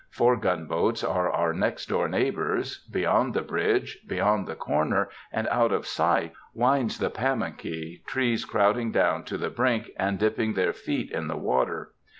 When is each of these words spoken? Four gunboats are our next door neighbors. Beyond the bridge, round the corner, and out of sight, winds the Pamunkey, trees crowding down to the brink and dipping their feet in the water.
Four 0.09 0.35
gunboats 0.35 1.03
are 1.03 1.29
our 1.31 1.53
next 1.53 1.87
door 1.89 2.09
neighbors. 2.09 2.79
Beyond 2.91 3.35
the 3.35 3.43
bridge, 3.43 3.99
round 4.09 4.47
the 4.47 4.55
corner, 4.55 5.09
and 5.31 5.47
out 5.49 5.71
of 5.71 5.85
sight, 5.85 6.31
winds 6.55 6.97
the 6.97 7.11
Pamunkey, 7.11 8.03
trees 8.07 8.43
crowding 8.43 8.91
down 8.91 9.25
to 9.25 9.37
the 9.37 9.51
brink 9.51 9.91
and 9.97 10.17
dipping 10.17 10.53
their 10.55 10.73
feet 10.73 11.11
in 11.11 11.27
the 11.27 11.37
water. 11.37 11.91